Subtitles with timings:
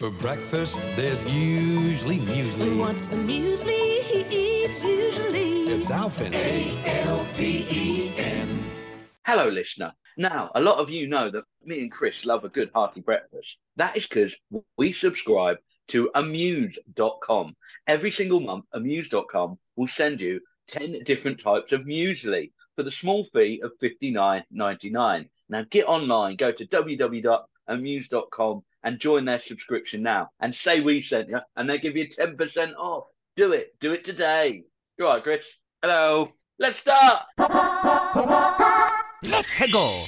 [0.00, 2.78] For breakfast, there's usually muesli.
[2.78, 5.64] What's the muesli he eats usually?
[5.64, 6.32] It's Alpen.
[6.32, 7.84] A-L-P-E-N.
[9.26, 9.92] Hello, listener.
[10.16, 13.58] Now, a lot of you know that me and Chris love a good hearty breakfast.
[13.76, 14.34] That is because
[14.78, 17.54] we subscribe to amuse.com.
[17.86, 23.26] Every single month, amuse.com will send you 10 different types of muesli for the small
[23.34, 25.28] fee of $59.99.
[25.50, 31.28] Now, get online, go to www.amuse.com and join their subscription now and say we sent
[31.28, 33.04] you, and they give you 10% off.
[33.36, 33.74] Do it.
[33.80, 34.64] Do it today.
[34.98, 35.46] You all right, Chris?
[35.82, 36.32] Hello.
[36.58, 37.22] Let's start.
[39.22, 40.06] Let's go.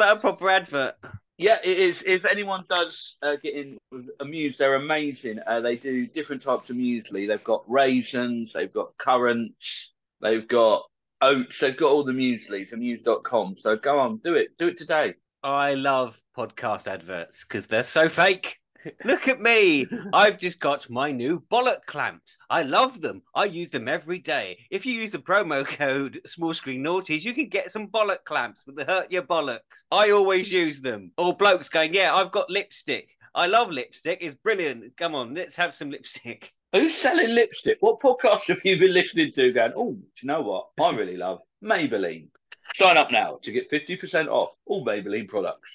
[0.00, 0.96] That a proper advert?
[1.38, 2.02] Yeah, it is.
[2.04, 5.38] If anyone does uh, get in with Amuse, they're amazing.
[5.46, 7.26] Uh, they do different types of muesli.
[7.26, 10.82] They've got raisins, they've got currants, they've got
[11.22, 13.56] oats, they've got all the mueslis, amuse.com.
[13.56, 14.48] So go on, do it.
[14.58, 15.14] Do it today.
[15.42, 18.59] I love podcast adverts because they're so fake.
[19.04, 19.86] Look at me.
[20.12, 22.38] I've just got my new bollock clamps.
[22.48, 23.22] I love them.
[23.34, 24.58] I use them every day.
[24.70, 28.62] If you use the promo code small screen naughties, you can get some bollock clamps
[28.66, 29.60] with the hurt your bollocks.
[29.90, 31.12] I always use them.
[31.18, 33.10] Or blokes going, Yeah, I've got lipstick.
[33.34, 34.18] I love lipstick.
[34.20, 34.96] It's brilliant.
[34.96, 36.52] Come on, let's have some lipstick.
[36.72, 37.78] Who's selling lipstick?
[37.80, 40.66] What podcast have you been listening to going, oh, do you know what?
[40.80, 42.28] I really love Maybelline.
[42.74, 45.68] Sign up now to get 50% off all Maybelline products.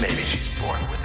[0.00, 1.03] Maybe she's born with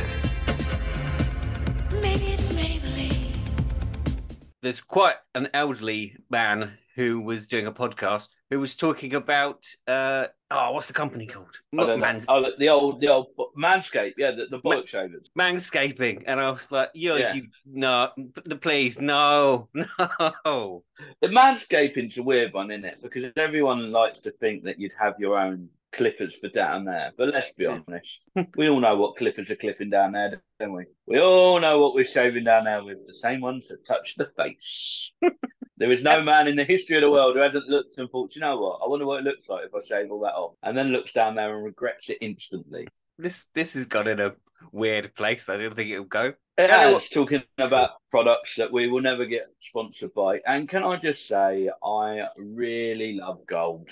[4.62, 10.26] There's quite an elderly man who was doing a podcast who was talking about uh
[10.52, 11.98] oh what's the company called Not.
[11.98, 13.28] Mans- Oh, the- the old, the old
[13.58, 15.30] Manscaped, yeah, the, the bollock shavers.
[15.38, 17.34] manscaping and i was like yo Yeah.
[17.36, 18.10] you no
[18.46, 19.70] the please no
[20.46, 20.84] no
[21.22, 22.98] The manscaping's a weird one, isn't it?
[23.02, 27.12] Because everyone likes to think that you'd have your own clippers for down there.
[27.18, 30.86] But let's be honest, we all know what clippers are clipping down there, don't we?
[31.08, 34.30] We all know what we're shaving down there with the same ones that touch the
[34.38, 35.12] face.
[35.78, 38.36] there is no man in the history of the world who hasn't looked and thought,
[38.36, 38.82] you know what?
[38.84, 41.14] I wonder what it looks like if I shave all that off, and then looks
[41.14, 42.88] down there and regrets it instantly.
[43.18, 44.34] this this has gone in a
[44.72, 48.90] weird place i didn't think it would go It has, talking about products that we
[48.90, 50.40] will never get sponsored by.
[50.46, 53.90] And can I just say, I really love gold.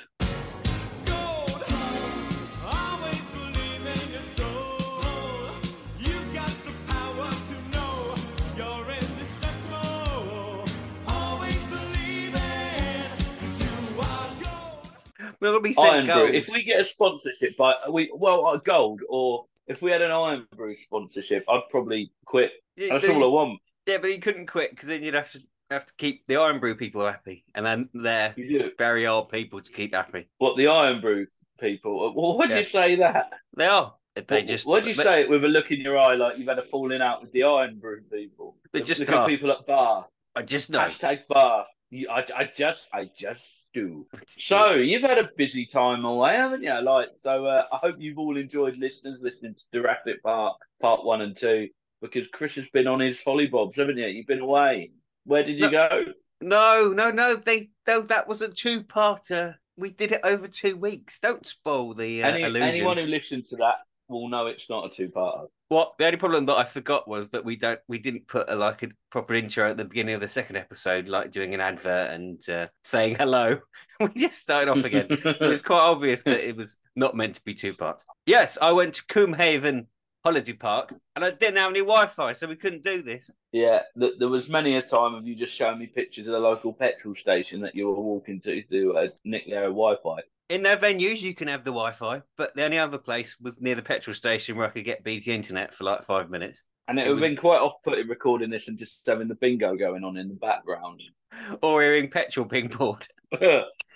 [15.51, 16.27] Gonna be Iron sent Brew.
[16.27, 20.11] If we get a sponsorship by we well uh, gold, or if we had an
[20.11, 22.51] Irn-Bru sponsorship, I'd probably quit.
[22.75, 23.59] Yeah, That's all I want.
[23.85, 25.39] yeah but you couldn't quit because then you'd have to
[25.71, 28.33] have to keep the Irn-Bru people happy and then they're
[28.77, 31.25] very old people to keep happy What the Irn-Bru
[31.59, 32.13] people?
[32.15, 32.59] Well, why'd Yeah.
[32.59, 33.31] you say that?
[33.55, 33.95] they are
[34.27, 36.47] they just Why'd you but- say it with a look in your eye, like you've
[36.47, 38.57] had a falling out with the Irn-Bru people?
[38.71, 39.27] They The- just the are.
[39.27, 40.07] people at bar.
[40.35, 41.65] i just know Hashtag bar.
[41.91, 43.51] I, I just, I just
[43.81, 44.07] do.
[44.27, 46.81] So you've had a busy time away, haven't you?
[46.81, 51.21] Like, so uh, I hope you've all enjoyed listeners listening to Jurassic Park Part One
[51.21, 51.69] and Two
[52.01, 54.07] because Chris has been on his hollybobs, haven't you?
[54.07, 54.91] You've been away.
[55.25, 55.89] Where did you No.
[55.89, 56.03] go?
[56.39, 57.35] No, no, no.
[57.35, 59.55] They no, that was a two-parter.
[59.75, 61.19] We did it over two weeks.
[61.19, 62.67] Don't spoil the uh, Any, illusion.
[62.67, 63.75] anyone who listened to that
[64.07, 65.47] will know it's not a two-parter.
[65.69, 68.55] What the only problem that I forgot was that we don't we didn't put a
[68.55, 72.11] like a proper intro at the beginning of the second episode, like doing an advert
[72.11, 73.59] and uh, saying hello.
[73.99, 77.43] we just started off again, so it's quite obvious that it was not meant to
[77.43, 78.05] be two parts.
[78.25, 79.87] Yes, I went to Coombe Haven
[80.23, 83.29] Holiday Park and I didn't have any Wi-Fi, so we couldn't do this.
[83.51, 86.39] Yeah, th- there was many a time of you just showing me pictures of the
[86.39, 90.19] local petrol station that you were walking to to uh, nick their Wi-Fi.
[90.49, 93.75] In their venues, you can have the Wi-Fi, but the only other place was near
[93.75, 97.01] the petrol station where I could get BT internet for like five minutes, And it,
[97.01, 100.05] It would have was- been quite off-putting recording this and just having the bingo going
[100.05, 101.01] on in the background.
[101.61, 103.05] or hearing petrol being poured.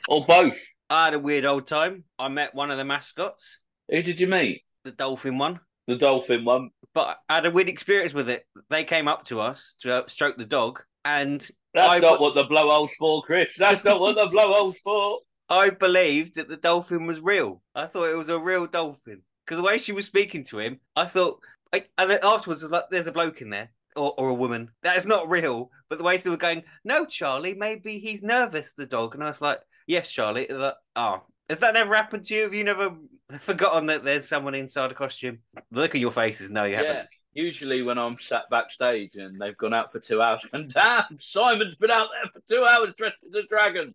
[0.09, 0.59] or both.
[0.89, 2.03] I had a weird old time.
[2.19, 3.59] I met one of the mascots,
[3.89, 4.63] Who did you meet?
[4.83, 5.61] the dolphin one.
[5.87, 6.71] The dolphin one.
[6.93, 8.45] but I had a weird experience with it.
[8.69, 11.39] They came up to us to uh, stroke the dog, and
[11.73, 13.55] That's I not what the blowhole's for, Chris.
[13.57, 15.19] That's not what the blowhole's for.
[15.51, 17.61] I believed that the dolphin was real.
[17.75, 20.79] I thought it was a real dolphin because the way she was speaking to him,
[20.95, 21.39] I thought.
[21.73, 24.71] I, and then afterwards, like, "There's a bloke in there." Or, or a woman.
[24.83, 25.69] That is not real.
[25.89, 29.15] But the way they were going, no, Charlie, maybe he's nervous, the dog.
[29.15, 30.45] And I was like, yes, Charlie.
[30.47, 32.43] They're Like, oh, has that never happened to you?
[32.43, 32.95] Have you never
[33.41, 35.39] forgotten that there's someone inside a costume?
[35.73, 36.83] Look at your faces, no, you Yeah.
[36.83, 37.09] haven't.
[37.33, 41.75] Usually when I'm sat backstage and they've gone out for two hours, and damn, Simon's
[41.75, 43.93] been out there for two hours dressed as a dragon.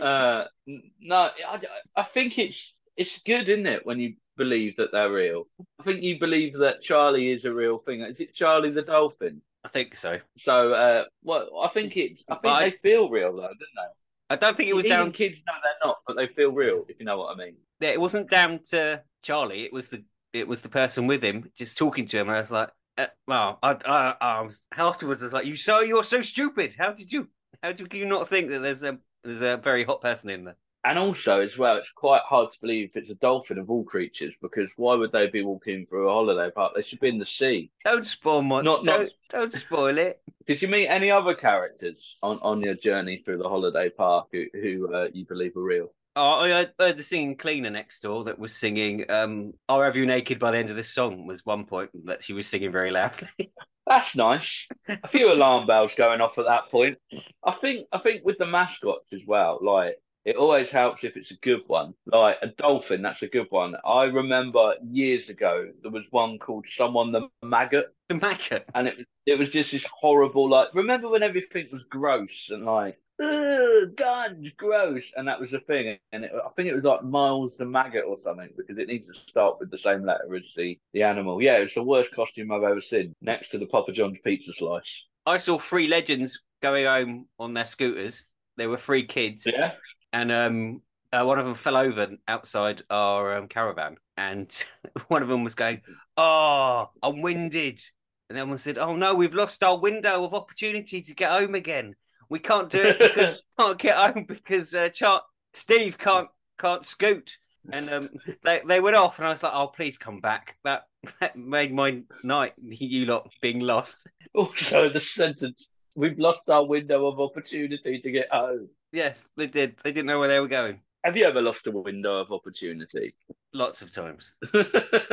[0.00, 1.60] Uh, no, I,
[1.96, 5.46] I think it's it's good, isn't it, when you believe that they're real?
[5.80, 8.00] I think you believe that Charlie is a real thing.
[8.02, 9.42] Is it Charlie the dolphin?
[9.64, 10.18] I think so.
[10.38, 12.24] So, uh, well, I think it's.
[12.28, 13.92] I think I- they feel real though, don't they?
[14.30, 16.86] I don't think it was Even down kids know they're not, but they feel real.
[16.88, 17.56] If you know what I mean.
[17.80, 19.64] yeah, it wasn't down to Charlie.
[19.64, 22.28] It was the it was the person with him just talking to him.
[22.28, 25.22] And I was like, uh, well, I, I, I was afterwards.
[25.22, 26.74] I was like, you so you're so stupid.
[26.78, 27.28] How did you?
[27.62, 30.56] How did you not think that there's a there's a very hot person in there?
[30.84, 34.34] And also, as well, it's quite hard to believe it's a dolphin of all creatures
[34.42, 36.72] because why would they be walking through a holiday park?
[36.74, 37.70] They should be in the sea.
[37.84, 40.20] Don't spoil my Not- not- don't, don't spoil it.
[40.46, 44.46] Did you meet any other characters on, on your journey through the holiday park who,
[44.52, 45.92] who uh, you believe are real?
[46.16, 49.96] Oh, I heard, heard the singing cleaner next door that was singing um "I'll Have
[49.96, 52.70] You Naked" by the end of this song was one point that she was singing
[52.70, 53.28] very loudly.
[53.92, 54.68] That's nice.
[54.88, 56.96] A few alarm bells going off at that point.
[57.44, 61.30] I think I think with the mascots as well, like it always helps if it's
[61.30, 61.92] a good one.
[62.06, 63.74] Like a dolphin, that's a good one.
[63.84, 67.94] I remember years ago there was one called Someone the Maggot.
[68.08, 68.64] the maggot.
[68.74, 72.94] and it it was just this horrible like remember when everything was gross and like
[72.94, 75.12] "Ugh, guns gross.
[75.16, 75.98] And that was the thing.
[76.12, 79.08] And it, I think it was like Miles the maggot or something because it needs
[79.08, 81.40] to start with the same letter as the the animal.
[81.42, 85.06] Yeah it's the worst costume I've ever seen next to the Papa John's pizza slice.
[85.26, 88.24] I saw three legends going home on their scooters.
[88.56, 89.46] There were three kids.
[89.46, 89.72] yeah?
[90.12, 90.82] And um,
[91.12, 94.50] uh, one of them fell over outside our um, caravan, and
[95.08, 95.82] one of them was going,
[96.16, 97.80] "Oh, I'm winded,"
[98.28, 101.54] and then one said, "Oh no, we've lost our window of opportunity to get home
[101.54, 101.94] again.
[102.32, 107.38] We can't do it because can't get home because uh, Char- Steve can't can't scoot."
[107.70, 108.08] And um,
[108.42, 110.86] they they went off, and I was like, "Oh, please come back." That
[111.20, 112.54] that made my night.
[112.56, 114.06] You lot being lost.
[114.34, 119.76] also the sentence we've lost our window of opportunity to get home Yes, they did.
[119.84, 120.80] They didn't know where they were going.
[121.04, 123.12] have you ever lost a window of opportunity
[123.52, 124.30] Lots of times.
[124.54, 125.04] it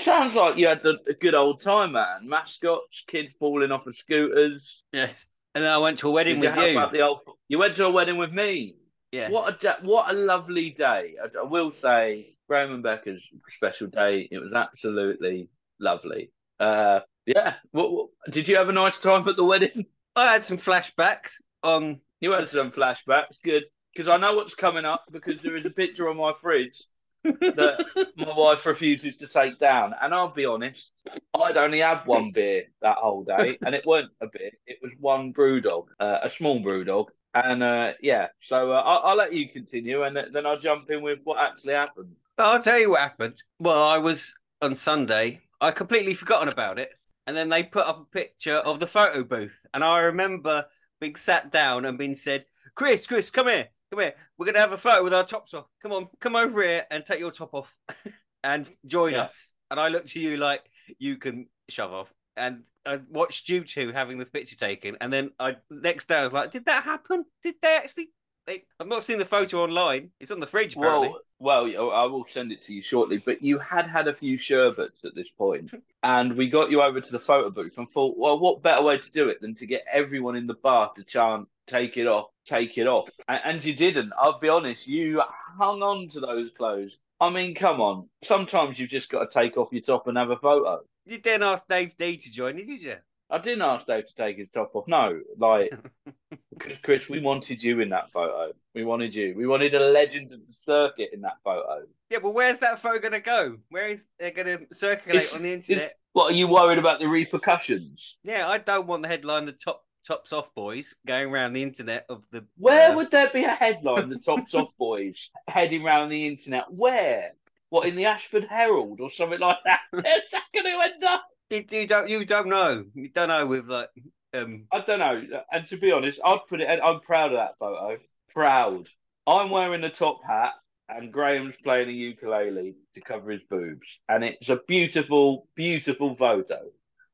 [0.00, 2.26] sounds like you had a, a good old time, man.
[2.26, 4.82] Mascots, kids falling off of scooters.
[4.92, 5.28] Yes.
[5.58, 6.86] And then I went to a wedding Did with you.
[6.92, 7.18] the old?
[7.48, 8.76] You went to a wedding with me.
[9.10, 9.32] Yes.
[9.32, 11.16] What a da- what a lovely day.
[11.20, 14.28] I, I will say, Graham and Becca's special day.
[14.30, 15.48] It was absolutely
[15.80, 16.30] lovely.
[16.60, 17.54] Uh, yeah.
[17.72, 19.86] What, what, did you have a nice time at the wedding?
[20.14, 21.32] I had some flashbacks
[21.64, 22.02] on.
[22.20, 22.52] You had Yes.
[22.52, 23.42] some flashbacks.
[23.42, 25.06] Good, because I know what's coming up.
[25.10, 26.80] Because there is a picture on my fridge
[27.24, 27.84] that
[28.16, 29.94] my wife refuses to take down.
[30.00, 34.10] And I'll be honest, I'd only had one beer that whole day, and it weren't
[34.20, 37.06] a beer; it was one BrewDog, uh, a small BrewDog.
[37.34, 41.02] And uh, yeah, so uh, I'll, I'll let you continue, and then I'll jump in
[41.02, 42.14] with what actually happened.
[42.38, 43.42] I'll tell you what happened.
[43.58, 45.40] Well, I was on Sunday.
[45.60, 46.90] I completely forgotten about it,
[47.26, 50.66] and then they put up a picture of the photo booth, and I remember
[51.00, 54.14] being sat down and being said, "Chris, Chris, come here, come here.
[54.36, 55.66] We're gonna have a photo with our tops off.
[55.82, 57.74] Come on, come over here and take your top off,
[58.44, 59.22] and join Yeah.
[59.24, 60.64] us." And I looked to you like
[60.98, 62.12] you can shove off.
[62.36, 66.22] And I watched you two having the picture taken, and then I next day I
[66.22, 67.24] was like, "Did that happen?
[67.42, 68.10] Did they actually
[68.46, 70.10] They, I've not seen the photo online.
[70.20, 71.08] It's on the fridge, apparently.
[71.38, 73.18] Well, well, I will send it to you shortly.
[73.18, 75.70] But you had had a few sherbets at this point,
[76.02, 78.98] and we got you over to the photo booth and thought, well, what better way
[78.98, 82.26] to do it than to get everyone in the bar to chant, "Take it off,
[82.46, 84.12] take it off," and, and you didn't.
[84.18, 85.22] I'll be honest, you
[85.58, 86.96] hung on to those clothes.
[87.20, 88.08] I mean, come on.
[88.24, 90.80] Sometimes you've just got to take off your top and have a photo.
[91.04, 92.96] You didn't ask Dave D to join you, did you?
[93.30, 94.86] I didn't ask Dave to take his top off.
[94.88, 95.72] No, like
[96.58, 98.52] because Chris, we wanted you in that photo.
[98.74, 99.34] We wanted you.
[99.36, 101.82] We wanted a legend of the circuit in that photo.
[102.10, 103.58] Yeah, but where's that photo going to go?
[103.68, 105.94] Where is it going to circulate It's- on the internet?
[106.12, 108.16] What are you worried about the repercussions?
[108.24, 112.06] Yeah, I don't want the headline "The Top Tops Off Boys" going around the internet
[112.08, 112.46] of the.
[112.56, 114.08] Where uh, would there be a headline?
[114.08, 116.64] The Tops Off Boys heading around the internet.
[116.72, 117.32] Where?
[117.68, 119.80] What in the Ashford Herald or something like that?
[119.90, 121.24] Where's that going to end up?
[121.50, 122.08] You, you don't.
[122.08, 122.84] You don't know.
[122.94, 123.90] You don't know with like.
[124.32, 124.64] Um.
[124.72, 125.22] I don't know.
[125.52, 126.80] And to be honest, I'd put it.
[126.82, 127.98] I'm proud of that photo.
[128.32, 128.88] Proud.
[129.26, 130.52] I'm wearing a top hat,
[130.88, 136.60] and Graham's playing a ukulele to cover his boobs, and it's a beautiful, beautiful photo.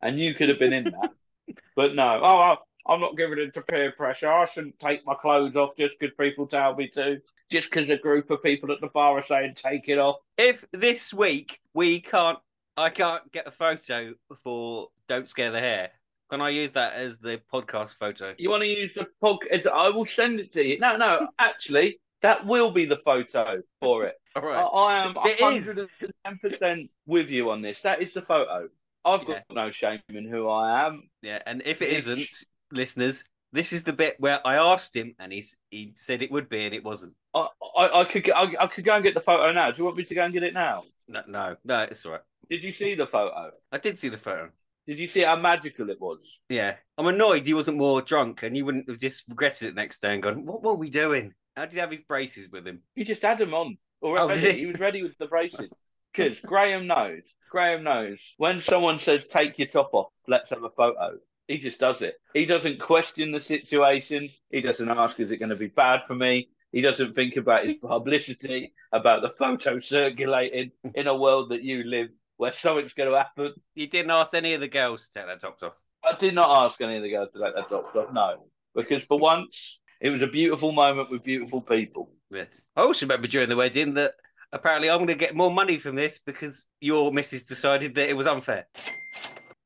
[0.01, 1.11] And you could have been in that,
[1.77, 2.21] but no.
[2.23, 4.31] Oh, I- I'm not giving it to peer pressure.
[4.31, 7.19] I shouldn't take my clothes off just because people tell me to.
[7.51, 10.17] Just because a group of people at the bar are saying take it off.
[10.37, 12.39] If this week we can't,
[12.77, 15.91] I can't get a photo for "Don't Scare the Hare."
[16.31, 18.35] Can I use that as the podcast photo?
[18.39, 19.67] You want to use the podcast?
[19.67, 20.79] I will send it to you.
[20.81, 21.29] No, no.
[21.39, 24.15] Actually, that will be the photo for it.
[24.37, 24.63] All I, right.
[24.63, 25.87] I am It is.
[26.27, 27.81] 110% with you on this.
[27.83, 28.69] That is the photo.
[29.05, 31.11] I've got no shame in who I am.
[31.21, 32.27] Yeah, and if it isn't,
[32.75, 36.49] listeners, this is the bit where I asked him, and he he said it would
[36.49, 37.15] be, and it wasn't.
[37.35, 37.47] I,
[37.79, 39.71] I, I could get, I, I could go and get the photo now.
[39.71, 40.85] Do you want me to go and get it now?
[41.09, 42.21] No, no, no, it's all right.
[42.51, 43.51] Did you see the photo?
[43.73, 44.51] I did see the photo.
[44.87, 46.41] Did you see how magical it was?
[46.49, 50.03] Yeah, I'm annoyed he wasn't more drunk, and you wouldn't have just regretted it next
[50.03, 51.33] day and gone, "What were we doing?
[51.57, 54.41] How did he have his braces with him?" He just had them on Oh, already.
[54.41, 54.61] did he?
[54.61, 55.71] he was ready with the braces.
[56.13, 57.23] Because Graham knows.
[57.51, 61.19] Graham knows when someone says take your top off, let's have a photo.
[61.47, 62.15] He just does it.
[62.33, 64.31] He doesn't question the situation.
[64.51, 66.49] He doesn't ask, is it going to be bad for me?
[66.73, 71.85] He doesn't think about his publicity, about the photo circulating in a world that you
[71.85, 73.53] live where something's going to happen.
[73.75, 75.81] You didn't ask any of the girls to take their tops off.
[76.03, 78.47] I did not ask any of the girls to take their tops off, no.
[78.75, 82.11] Because for once, it was a beautiful moment with beautiful people.
[82.31, 82.63] Yes.
[82.75, 84.15] I also remember during the wedding that
[84.53, 88.17] apparently I'm going to get more money from this because your missus decided that it
[88.17, 88.67] was unfair.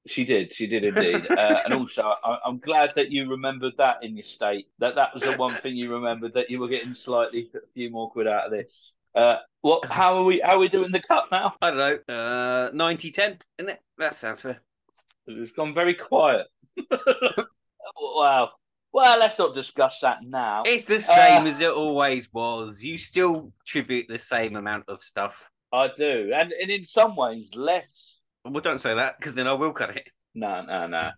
[0.08, 1.30] She did, she did indeed.
[1.30, 4.66] uh, and also, I, I'm glad that you remembered that in your state.
[4.78, 7.90] That that was the one thing you remembered that you were getting slightly a few
[7.90, 8.92] more quid out of this.
[9.14, 9.84] Uh, what?
[9.90, 10.40] How are we?
[10.40, 11.54] How are we doing the cut now?
[11.60, 13.80] I don't know, uh, 90 10, isn't it?
[13.98, 14.60] That sounds fair.
[15.26, 16.46] It's gone very quiet.
[17.96, 18.50] wow.
[18.92, 20.62] Well, let's not discuss that now.
[20.64, 22.82] It's the same Uh, as it always was.
[22.82, 25.50] You still tribute the same amount of stuff.
[25.72, 28.17] I do, and and in some ways less.
[28.44, 30.08] Well, don't say that because then I will cut it.
[30.34, 31.10] No, no, no.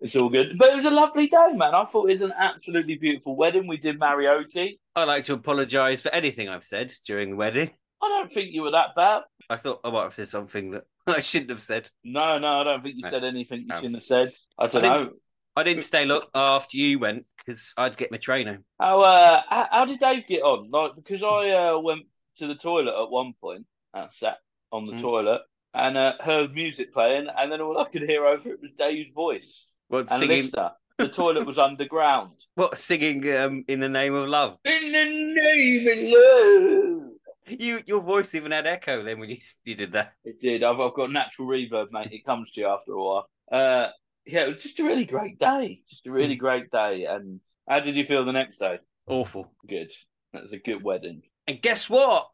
[0.00, 0.58] It's all good.
[0.58, 1.74] But it was a lovely day, man.
[1.74, 3.66] I thought it was an absolutely beautiful wedding.
[3.68, 4.78] We did karaoke.
[4.96, 7.70] I'd like to apologise for anything I've said during the wedding.
[8.02, 9.22] I don't think you were that bad.
[9.48, 11.88] I thought I might have said something that I shouldn't have said.
[12.02, 13.10] No, no, I don't think you No.
[13.10, 13.76] said anything you No.
[13.76, 14.32] shouldn't have said.
[14.58, 14.96] I don't I know.
[15.04, 15.16] didn't-
[15.58, 18.62] I didn't stay look after you went because I'd get my trainer.
[18.78, 20.70] How uh how, how did Dave get on?
[20.70, 22.02] Like because I uh, went
[22.38, 24.36] to the toilet at one point and sat
[24.70, 25.00] on the Mm.
[25.00, 25.40] toilet
[25.76, 29.12] and uh, heard music playing, and then all I could hear over it was Dave's
[29.12, 30.42] voice What and singing?
[30.44, 30.70] Lister.
[30.98, 32.32] The toilet was underground.
[32.54, 33.30] What singing?
[33.36, 34.56] Um, in the name of love.
[34.64, 37.60] In the name of love.
[37.60, 40.14] You, your voice even had echo then when you you did that.
[40.24, 40.64] It did.
[40.64, 42.08] I've, I've got natural reverb, mate.
[42.10, 43.28] It comes to you after a while.
[43.52, 43.88] Uh,
[44.24, 45.82] yeah, it was just a really great day.
[45.88, 47.04] Just a really great day.
[47.04, 48.78] And how did you feel the next day?
[49.06, 49.52] Awful.
[49.68, 49.92] Good.
[50.32, 51.22] That was a good wedding.
[51.46, 52.28] And guess what?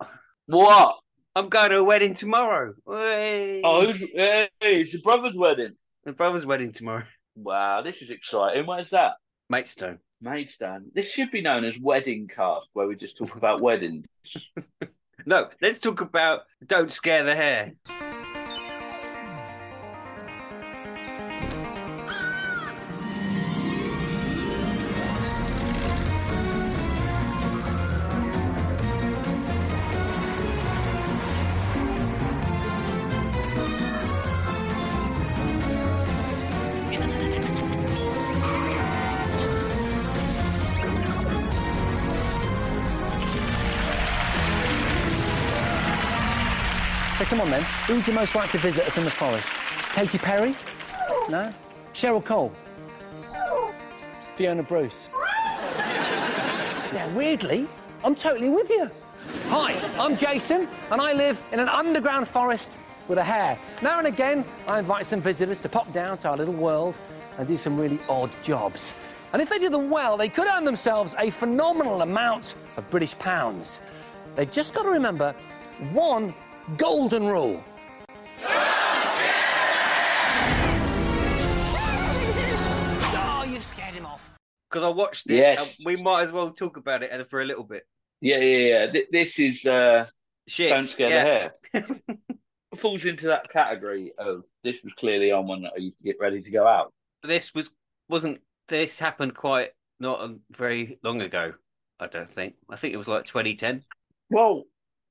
[0.47, 0.97] What?
[1.35, 2.75] I'm going to a wedding tomorrow.
[2.87, 3.63] Hey.
[3.65, 5.73] Oh, who's, hey, it's your brother's wedding.
[6.05, 7.05] my brother's wedding tomorrow.
[7.35, 8.67] Wow, this is exciting.
[8.67, 9.15] Where's that?
[9.49, 9.99] Maidstone.
[10.21, 10.91] Maidstone.
[10.95, 14.05] This should be known as Wedding Cast, where we just talk about weddings.
[15.25, 17.73] No, let's talk about Don't Scare the Hare.
[47.93, 49.53] Who would you most like to visit us in the forest?
[49.93, 50.55] Katy Perry?
[51.29, 51.53] No?
[51.93, 52.51] Cheryl Cole?
[54.35, 55.11] Fiona Bruce?
[56.95, 57.69] now, weirdly,
[58.03, 58.91] I'm totally with you.
[59.49, 62.73] Hi, I'm Jason, and I live in an underground forest
[63.09, 63.59] with a hare.
[63.83, 66.97] Now and again, I invite some visitors to pop down to our little world
[67.37, 68.95] and do some really odd jobs.
[69.35, 73.19] And if they do them well, they could earn themselves a phenomenal amount of British
[73.19, 73.83] pounds.
[74.35, 75.35] They've just got to remember
[75.93, 76.35] one
[76.79, 77.63] golden rule.
[84.73, 85.37] Because I watched it.
[85.37, 85.77] Yes.
[85.77, 87.85] and we might as well talk about it for a little bit.
[88.23, 88.91] Yeah, yeah, yeah.
[88.91, 90.07] Th- This is uh,
[90.49, 90.71] Shit.
[90.71, 91.49] don't scare yeah.
[91.73, 92.17] the hair.
[92.77, 96.41] Falls into that category of this was clearly on when I used to get ready
[96.41, 96.95] to go out.
[97.23, 97.71] This was
[98.09, 98.41] wasn't.
[98.69, 101.53] This happened quite not very long ago.
[102.01, 102.55] I don't think.
[102.71, 103.83] I think it was like 2010.
[104.31, 104.65] Well,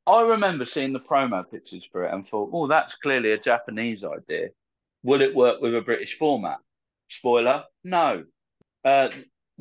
[0.07, 4.03] I remember seeing the promo pictures for it and thought, oh, that's clearly a Japanese
[4.03, 4.49] idea.
[5.03, 6.57] Will it work with a British format?
[7.09, 8.23] Spoiler, no.
[8.83, 9.09] Uh,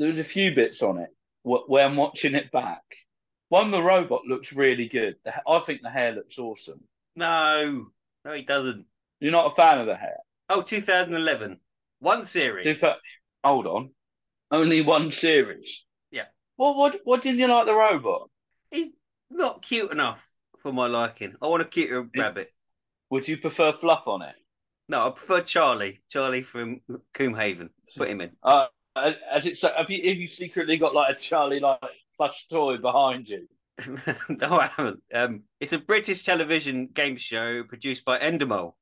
[0.00, 1.11] there was a few bits on it
[1.42, 2.83] wh- where I'm watching it back.
[3.50, 5.16] One, the robot looks really good.
[5.47, 6.80] I think the hare looks awesome.
[7.16, 7.88] No,
[8.25, 8.87] no, he doesn't.
[9.19, 10.19] You're not a fan of the hare?
[10.49, 11.59] Oh, 2011.
[11.99, 12.64] One series.
[12.64, 12.95] Super.
[13.45, 13.90] Hold on.
[14.50, 15.85] Only one series.
[16.11, 16.26] Yeah.
[16.57, 16.76] What?
[16.76, 17.00] What?
[17.04, 18.30] What didn't you like the robot?
[18.71, 18.88] He's
[19.30, 20.26] not cute enough
[20.62, 21.35] for my liking.
[21.42, 22.52] I want a cuter rabbit.
[23.11, 24.35] Would you prefer fluff on it?
[24.88, 26.02] No, I prefer Charlie.
[26.09, 26.80] Charlie from
[27.14, 27.71] Coombe Haven.
[27.97, 28.30] Put him in.
[28.42, 28.66] Uh,
[28.97, 31.80] as it's have you have you secretly got like a Charlie like
[32.16, 33.49] plush toy behind you?
[34.28, 35.02] no, I haven't.
[35.12, 38.75] Um, it's a British television game show produced by Endemol.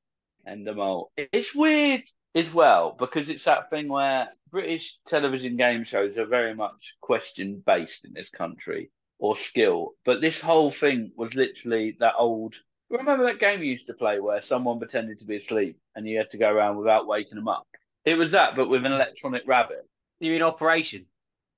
[0.47, 1.07] Endemol.
[1.17, 2.03] It's weird
[2.35, 7.63] as well because it's that thing where British television game shows are very much question
[7.65, 12.55] based in this country or skill, but this whole thing was literally that old.
[12.89, 16.17] Remember that game you used to play where someone pretended to be asleep and you
[16.17, 17.67] had to go around without waking them up?
[18.05, 19.87] It was that, but with an electronic rabbit.
[20.21, 21.07] You mean Operation?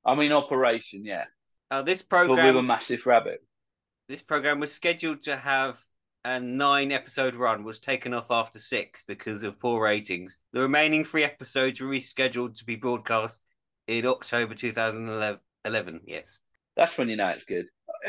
[0.04, 1.24] I mean, Operation, yeah,
[1.70, 3.42] Uh, this but with a program, massive rabbit.
[4.08, 5.84] this program was scheduled to have
[6.24, 7.64] a nine-episode run.
[7.64, 10.38] Was taken off after six because of poor ratings.
[10.52, 13.40] The remaining three episodes were rescheduled to be broadcast
[13.86, 15.40] in October 2011.
[15.64, 16.38] 11, Yes.
[16.76, 17.66] That's when you know it's good.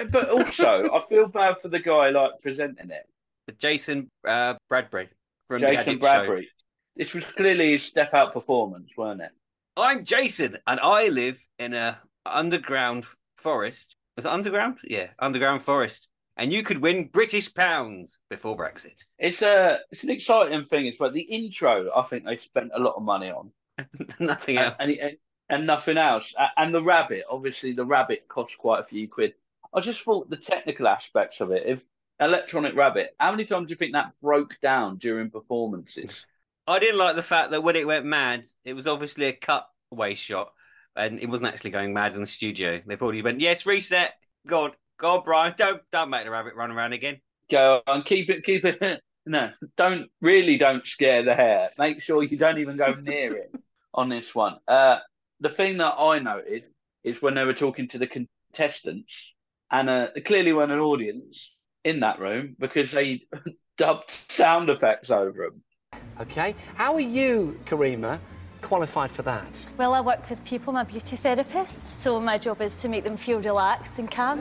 [0.09, 3.57] But also, I feel bad for the guy like presenting it.
[3.57, 5.09] Jason uh, Bradbury
[5.47, 6.49] from the Jason Addict Bradbury.
[6.95, 9.31] This was clearly his step out performance, weren't it?
[9.77, 13.05] I'm Jason, and I live in a underground
[13.37, 13.95] forest.
[14.15, 14.79] Was it underground?
[14.83, 16.07] Yeah, underground forest.
[16.37, 19.05] And you could win British pounds before Brexit.
[19.19, 20.85] It's a it's an exciting thing.
[20.87, 21.89] It's like the intro.
[21.95, 23.51] I think they spent a lot of money on,
[24.19, 24.75] Nothing else.
[24.79, 25.17] and, and,
[25.49, 26.33] and nothing else.
[26.57, 29.33] And the rabbit, obviously, the rabbit cost quite a few quid.
[29.73, 31.63] I just thought the technical aspects of it.
[31.65, 31.79] If
[32.19, 36.25] electronic rabbit, how many times do you think that broke down during performances?
[36.71, 40.15] I didn't like the fact that when it went mad, it was obviously a cutaway
[40.15, 40.53] shot,
[40.95, 42.81] and it wasn't actually going mad in the studio.
[42.85, 44.13] They probably went, "Yes, reset.
[44.47, 45.53] Go on, go on, Brian.
[45.57, 49.01] Don't don't make the rabbit run around again." Go on, keep it, keep it.
[49.23, 51.69] No, don't really don't scare the hare.
[51.77, 53.53] Make sure you don't even go near it
[53.93, 54.57] on this one.
[54.67, 54.97] Uh,
[55.39, 56.65] the thing that I noted
[57.03, 59.35] is when they were talking to the contestants,
[59.69, 63.21] and uh, clearly weren't an audience in that room because they
[63.77, 65.61] dubbed sound effects over them.
[66.21, 68.19] Okay, how are you, Karima,
[68.61, 69.65] qualified for that?
[69.75, 73.17] Well, I work with people, I'm beauty therapist, so my job is to make them
[73.17, 74.39] feel relaxed and calm.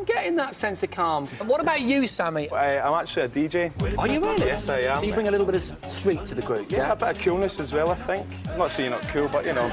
[0.00, 1.28] I'm getting that sense of calm.
[1.40, 2.50] And what about you, Sammy?
[2.50, 3.98] I'm actually a DJ.
[3.98, 4.46] Are you really?
[4.46, 5.02] Yes, I am.
[5.02, 6.70] Do you bring a little bit of street to the group?
[6.70, 8.26] Yeah, a bit of coolness as well, I think.
[8.48, 9.66] I'm not saying you're not cool, but you know.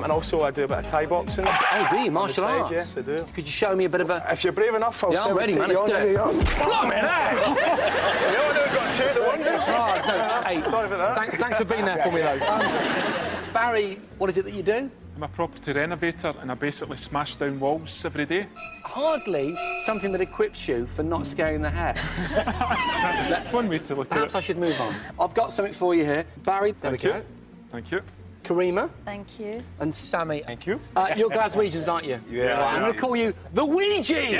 [0.00, 1.46] and also, I do a bit of Thai boxing.
[1.48, 2.12] Oh, do you?
[2.12, 2.70] Martial side, arts?
[2.70, 3.24] Yes, I do.
[3.34, 4.24] Could you show me a bit of a...
[4.30, 5.68] If you're brave enough, I'll Yeah, I'm ready, man.
[5.68, 5.88] Let's you.
[5.88, 6.16] do it.
[6.16, 7.34] on, eh?
[7.34, 9.40] We only got two, the one.
[9.42, 11.16] Oh, no, hey, Sorry about that.
[11.16, 12.38] Thanks, thanks for being there for me, though.
[12.46, 14.88] Um, Barry, what is it that you do?
[15.16, 18.48] I'm a property renovator and I basically smash down walls every day.
[18.82, 21.94] Hardly something that equips you for not scaring the hare.
[22.34, 24.94] That's one way to look Perhaps at I should move on.
[25.20, 26.24] I've got something for you here.
[26.38, 27.14] Barry, there Thank we you.
[27.14, 27.24] go.
[27.70, 28.00] Thank you.
[28.42, 29.62] Karima Thank you.
[29.78, 30.42] and Sammy.
[30.44, 30.80] Thank you.
[30.96, 32.20] Uh, you're Glaswegians, aren't you?
[32.28, 32.58] Yeah.
[32.60, 34.34] Right, I'm going to call you the Weegie's.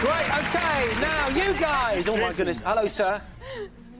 [0.00, 2.08] Great, okay, now you guys.
[2.08, 2.60] Oh my goodness.
[2.60, 3.20] Hello, sir.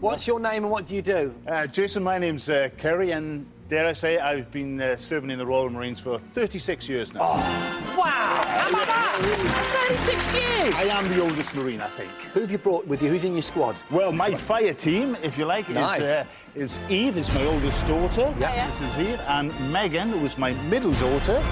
[0.01, 1.35] What's your name and what do you do?
[1.47, 5.39] Uh, Jason, my name's uh, Kerry, and dare I say, I've been uh, serving in
[5.39, 7.21] the Royal Marines for 36 years now.
[7.23, 7.97] Oh.
[7.99, 9.87] Wow, how about that?
[9.89, 10.75] 36 years.
[10.77, 12.11] I am the oldest Marine, I think.
[12.33, 13.09] Who have you brought with you?
[13.09, 13.75] Who's in your squad?
[13.91, 16.01] Well, my fire team, if you like, Nice.
[16.01, 18.33] is, uh, is Eve, is my oldest daughter.
[18.39, 18.69] Yeah.
[18.69, 19.21] This is Eve.
[19.27, 21.43] And Megan, who's my middle daughter.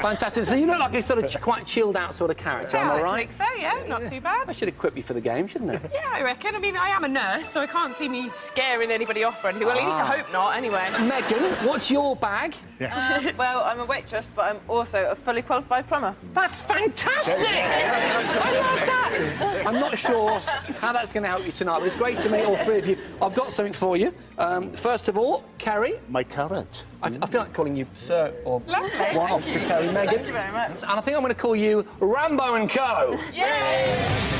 [0.00, 0.46] Fantastic.
[0.46, 2.82] So you look like a sort of ch- quite chilled out sort of character, Yeah,
[2.92, 3.12] am I right?
[3.12, 4.48] I think so, yeah, not too bad.
[4.48, 5.80] I should equip you for the game, shouldn't I?
[5.92, 6.54] Yeah, I reckon.
[6.54, 9.48] I mean, I am a nurse, so I can't see me scaring anybody off or
[9.48, 9.66] anything.
[9.66, 10.16] Well, at least I Ah.
[10.16, 10.88] hope not, anyway.
[11.00, 12.54] Megan, what's your bag?
[12.80, 16.14] Uh, well, I'm a waitress, but I'm also a fully qualified plumber.
[16.32, 17.36] That's fantastic!
[17.46, 19.62] I love that!
[19.66, 20.40] I'm not sure
[20.80, 22.86] how that's going to help you tonight, but it's great to meet all three of
[22.86, 22.96] you.
[23.20, 24.14] I've got something for you.
[24.38, 25.94] Um, first of all, Kerry.
[26.08, 26.84] My carrot.
[27.02, 29.66] I, I feel like calling you Sir or Lovely, one Officer you.
[29.66, 30.14] Kerry, Megan.
[30.14, 30.82] Thank you very much.
[30.82, 33.18] And I think I'm going to call you Rambo and Co.
[33.32, 34.39] Yay!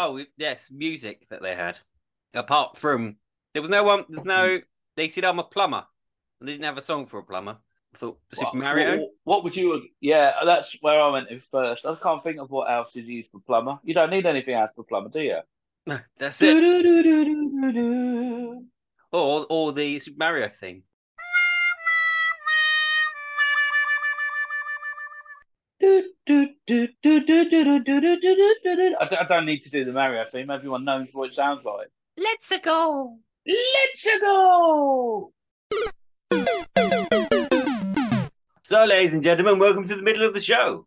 [0.00, 1.80] Oh yes, music that they had.
[2.32, 3.16] Apart from
[3.52, 4.04] there was no one.
[4.08, 4.60] There's no.
[4.96, 5.84] They said I'm a plumber.
[6.38, 7.58] And they didn't have a song for a plumber.
[7.94, 8.98] I thought Super What- Mario.
[8.98, 9.82] What, what would you?
[10.00, 11.84] Yeah, that's where I went in first.
[11.84, 13.80] I can't think of what else is used for plumber.
[13.82, 15.40] You don't need anything else for plumber, do you?
[15.84, 16.54] No, that's it.
[19.10, 20.84] Or or the Super Mario thing.
[26.70, 26.74] I
[29.08, 30.50] don't, I don't need to do the Mario theme.
[30.50, 31.88] Everyone knows what it sounds like.
[32.18, 33.16] Let's go.
[33.46, 35.32] Let's go.
[38.62, 40.86] So, ladies and gentlemen, welcome to the middle of the show.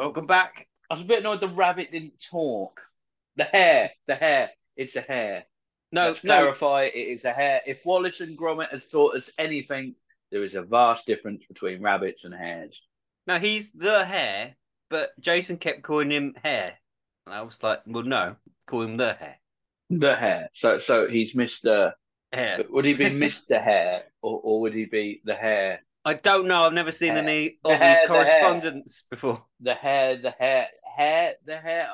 [0.00, 0.66] Welcome back.
[0.88, 2.80] I was a bit annoyed the rabbit didn't talk.
[3.36, 5.44] The hair, the hair, it's a hair.
[5.92, 6.36] No, Let's no.
[6.36, 7.60] clarify, it is a hair.
[7.66, 9.94] If Wallace and Gromit has taught us anything,
[10.32, 12.86] there is a vast difference between rabbits and hares.
[13.26, 14.56] Now he's the hair,
[14.88, 16.78] but Jason kept calling him hair.
[17.26, 18.36] And I was like, well, no,
[18.66, 19.36] call him the hair.
[19.90, 20.48] The hair.
[20.54, 21.92] So, so he's Mister.
[22.32, 22.64] Hair.
[22.70, 25.82] Would he be Mister Hair, or, or would he be the hair?
[26.04, 26.62] I don't know.
[26.62, 27.18] I've never seen Hair.
[27.18, 28.40] any The of hair, the hair.
[28.40, 29.44] correspondence before.
[29.60, 31.88] The hair, the hair, hair, the hair.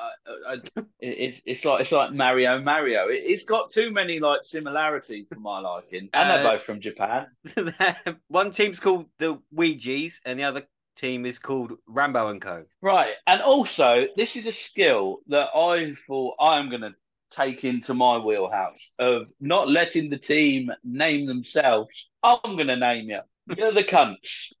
[0.47, 3.07] I, I, it's it's like it's like Mario, Mario.
[3.09, 6.79] It, it's got too many like similarities for my liking, and they're Uh, both from
[6.79, 7.27] Japan.
[8.27, 12.63] One team's called the Weegie's, and the other team is called Rambo and Co.
[12.81, 16.95] Right, and also this is a skill that I thought I'm going to
[17.29, 22.07] take into my wheelhouse of not letting the team name themselves.
[22.23, 23.19] I'm going to name you.
[23.55, 24.51] You're the cunts.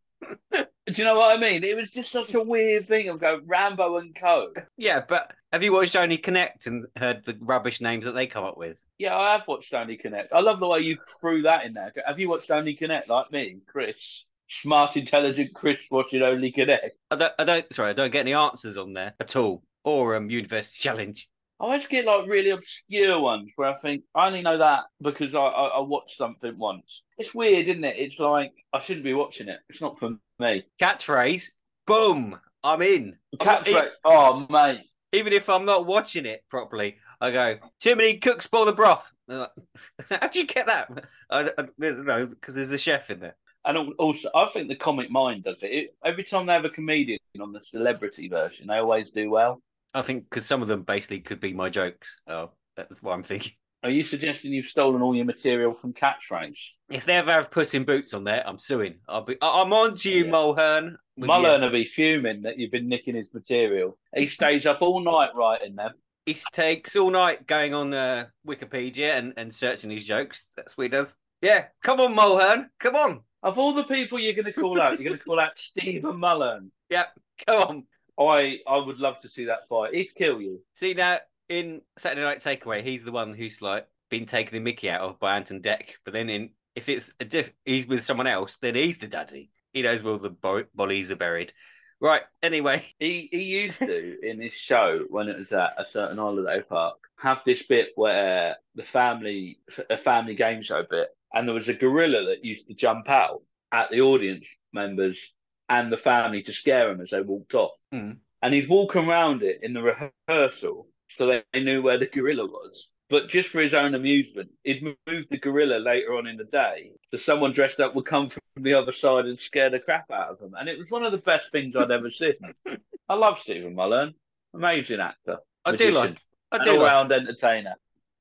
[0.51, 1.63] Do you know what I mean?
[1.63, 4.49] It was just such a weird thing of going Rambo and Co.
[4.77, 8.43] Yeah, but have you watched Only Connect and heard the rubbish names that they come
[8.43, 8.81] up with?
[8.97, 10.33] Yeah, I have watched Only Connect.
[10.33, 11.93] I love the way you threw that in there.
[12.05, 14.25] Have you watched Only Connect like me, Chris?
[14.49, 16.97] Smart, intelligent Chris watching Only Connect.
[17.11, 17.73] I don't, I don't.
[17.73, 21.29] Sorry, I don't get any answers on there at all, or um, University Challenge.
[21.59, 25.35] I always get like really obscure ones where I think I only know that because
[25.35, 27.01] I, I, I watched something once.
[27.17, 27.95] It's weird, isn't it?
[27.97, 29.59] It's like I shouldn't be watching it.
[29.69, 30.63] It's not for me.
[30.79, 31.49] Catchphrase,
[31.85, 33.17] boom, I'm in.
[33.37, 33.89] Catchphrase.
[34.05, 34.81] Oh, mate.
[35.13, 39.11] Even if I'm not watching it properly, I go, too many cooks spoil the broth.
[39.27, 39.49] Like,
[40.09, 40.89] How'd you get that?
[41.29, 43.35] I, I, no, because there's a chef in there.
[43.65, 45.71] And also, I think the comic mind does it.
[45.71, 45.95] it.
[46.05, 49.61] Every time they have a comedian on the celebrity version, they always do well.
[49.93, 52.17] I think because some of them basically could be my jokes.
[52.27, 53.53] Oh, that's what I'm thinking.
[53.83, 56.59] Are you suggesting you've stolen all your material from Catchphrase?
[56.89, 58.95] If they ever have Puss in Boots on there, I'm suing.
[59.07, 59.37] I'll be.
[59.41, 60.95] I- I'm on to you, Mulhern.
[61.19, 63.97] Mulhern will be fuming that you've been nicking his material.
[64.15, 65.91] He stays up all night writing them.
[66.25, 70.49] He takes all night going on uh, Wikipedia and, and searching his jokes.
[70.57, 71.15] That's what he does.
[71.41, 72.65] Yeah, come on, Mulhern.
[72.79, 73.21] Come on.
[73.43, 76.17] Of all the people you're going to call out, you're going to call out Stephen
[76.17, 76.69] Mulhern.
[76.89, 77.05] Yeah,
[77.47, 77.83] come on.
[78.19, 79.93] I I would love to see that fight.
[79.93, 80.61] He'd kill you.
[80.73, 84.89] See now in Saturday Night Takeaway, he's the one who's like been taken the Mickey
[84.89, 85.91] out of by Ant and Dec.
[86.03, 89.51] But then in if it's a diff, he's with someone else, then he's the daddy.
[89.73, 91.53] He knows where the bo- bodies are buried.
[91.99, 92.21] Right.
[92.43, 96.61] Anyway, He he used to in his show when it was at a certain holiday
[96.61, 101.69] park have this bit where the family a family game show bit, and there was
[101.69, 105.33] a gorilla that used to jump out at the audience members
[105.69, 107.73] and the family to scare them as they walked off.
[107.93, 108.17] Mm.
[108.41, 112.89] And he'd walk around it in the rehearsal so they knew where the gorilla was.
[113.09, 116.91] But just for his own amusement, he'd move the gorilla later on in the day
[117.11, 120.29] so someone dressed up would come from the other side and scare the crap out
[120.29, 120.53] of them.
[120.59, 122.33] And it was one of the best things I'd ever seen.
[123.09, 124.13] I love Stephen Mulhern.
[124.53, 125.37] Amazing actor.
[125.63, 126.17] I do like-
[126.51, 127.75] I do like- all-round entertainer.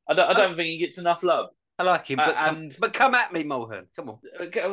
[0.09, 1.51] I don't, I don't think he gets enough love.
[1.79, 3.87] I like him, but Uh, come, and- but come at me, Mulhern.
[3.97, 4.19] Come on.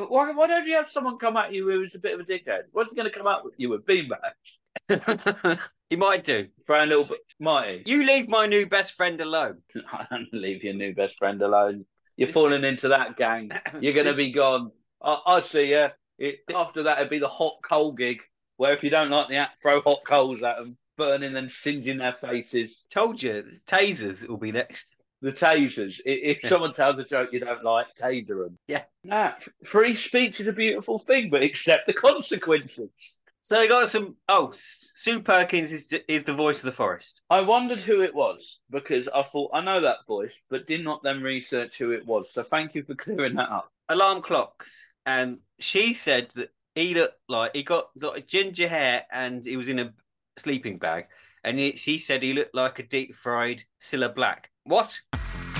[0.10, 2.64] Why, why don't you have someone come at you who's a bit of a dickhead?
[2.72, 3.86] What's he going to come up with you with?
[3.86, 4.58] Beanbags?
[5.90, 6.48] he might do.
[6.66, 7.20] For a little bit.
[7.40, 7.92] Might he?
[7.92, 9.60] You leave my new best friend alone.
[9.92, 11.86] I don't leave your new best friend alone.
[12.16, 13.50] You're falling into that gang.
[13.80, 14.72] You're going to This- be gone.
[15.02, 15.88] I, I see you.
[16.20, 18.20] It, after that, it'd be the hot coal gig,
[18.58, 21.98] where if you don't like the act, throw hot coals at them, burning and singeing
[21.98, 22.82] their faces.
[22.92, 24.96] Told you, tasers will be next.
[25.24, 26.00] The tasers.
[26.06, 26.50] If Yeah.
[26.50, 28.60] someone tells a joke you don't like, taser them.
[28.68, 28.84] Yeah.
[29.04, 29.34] Nah,
[29.66, 33.20] free speech is a beautiful thing, but accept the consequences.
[33.44, 34.16] So they got some.
[34.30, 37.20] Oh, Sue Perkins is is the voice of the forest.
[37.30, 41.04] I wondered who it was because I thought I know that voice, but did not
[41.04, 42.32] then research who it was.
[42.32, 43.70] So thank you for clearing that up.
[43.90, 49.44] Alarm clocks, and she said that he looked like he got got ginger hair and
[49.44, 49.94] he was in a
[50.38, 51.08] sleeping bag,
[51.44, 54.52] and he, she said he looked like a deep fried Cilla Black.
[54.64, 55.02] What?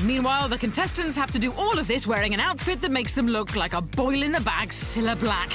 [0.06, 3.28] Meanwhile, the contestants have to do all of this wearing an outfit that makes them
[3.28, 5.52] look like a boil in the bag Cilla Black.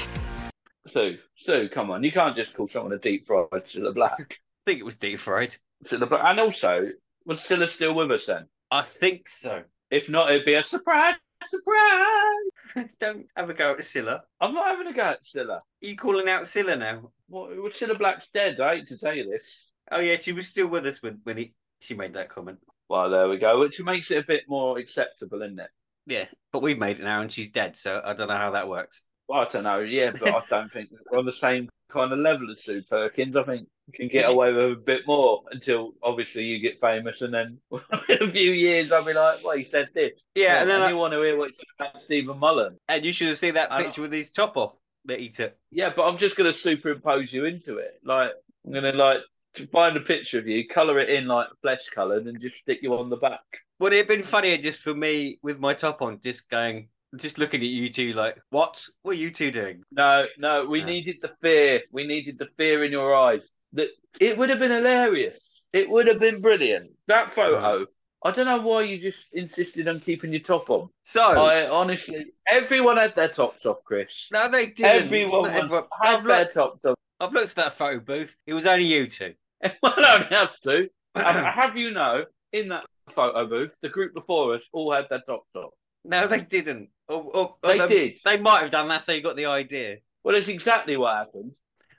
[0.87, 4.19] Sue, Sue, come on, you can't just call someone a deep fried Cilla Black.
[4.19, 5.55] I think it was deep fried.
[5.85, 6.89] Cilla Black, and also
[7.25, 8.47] was Cilla still with us then?
[8.69, 9.63] I think so.
[9.89, 11.15] If not, it'd be a surprise.
[11.41, 12.89] Surprise!
[12.99, 14.19] Don't have a go at Cilla.
[14.41, 15.59] I'm not having a go at Cilla.
[15.59, 17.09] Are you calling out Cilla now?
[17.29, 17.51] What?
[17.57, 18.59] Well, Cilla Black's dead.
[18.59, 19.69] I hate to tell you this.
[19.89, 22.59] Oh yeah, she was still with us when when he she made that comment.
[22.89, 23.61] Well, there we go.
[23.61, 25.69] Which makes it a bit more acceptable, isn't it?
[26.05, 28.67] Yeah, but we've made it now, and she's dead, so I don't know how that
[28.67, 29.01] works.
[29.31, 29.79] I don't know.
[29.79, 33.35] Yeah, but I don't think we're on the same kind of level as Sue Perkins.
[33.35, 37.33] I think can get away with a bit more until obviously you get famous, and
[37.33, 37.57] then
[38.09, 40.89] in a few years I'll be like, "Well, he said this." Yeah, and then I-
[40.89, 42.75] you want to hear what he said about Stephen Mulhern.
[42.87, 44.73] And you should have seen that picture with his top off
[45.05, 45.55] that he took.
[45.71, 47.99] Yeah, but I'm just going to superimpose you into it.
[48.03, 48.31] Like
[48.65, 49.19] I'm going to like
[49.55, 52.79] to find a picture of you, color it in like flesh colored, and just stick
[52.83, 53.41] you on the back.
[53.79, 57.37] Would it have been funnier just for me with my top on, just going, just
[57.37, 58.83] looking at you two like, what?
[59.01, 59.83] What are you two doing?
[59.91, 61.81] No, no, we needed the fear.
[61.91, 63.51] We needed the fear in your eyes.
[63.73, 65.61] That it would have been hilarious.
[65.73, 66.91] It would have been brilliant.
[67.07, 67.55] That photo.
[67.57, 67.85] Uh-huh.
[68.23, 70.89] I don't know why you just insisted on keeping your top on.
[71.03, 74.27] So I honestly, everyone had their tops off, Chris.
[74.31, 75.05] No, they didn't.
[75.05, 75.83] Everyone was, everyone.
[76.01, 76.95] had I've their looked- tops off.
[77.21, 78.35] I've looked at that photo booth.
[78.47, 79.33] It was only you two.
[79.83, 80.89] well, I don't have to.
[81.15, 85.05] I um, have you know, in that photo booth, the group before us all had
[85.09, 85.71] their tops off.
[86.05, 86.89] No, they didn't.
[87.09, 88.19] Or, or- or They did.
[88.23, 89.97] They might have done that, so you got the idea.
[90.23, 91.55] Well, that's exactly what happened.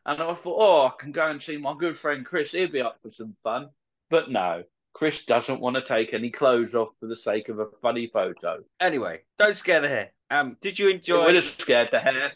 [0.07, 2.53] And I thought, oh, I can go and see my good friend Chris.
[2.53, 3.69] He'll be up for some fun.
[4.09, 4.63] But no,
[4.95, 8.61] Chris doesn't want to take any clothes off for the sake of a funny photo.
[8.81, 10.13] Anyway, don't scare the hare.
[10.31, 11.35] Um, did you It would enjoy?
[11.35, 12.33] have scared the hare.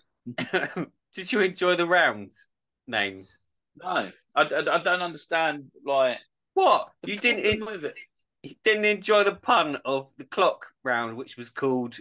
[1.14, 2.32] Did you enjoy the round
[2.88, 3.38] names?
[3.80, 5.70] No, I, I, I don't understand.
[5.86, 6.18] Like
[6.54, 6.88] What?
[7.06, 7.94] You didn't problem with it.
[8.42, 11.96] you didn't enjoy the pun of the clock round, which was called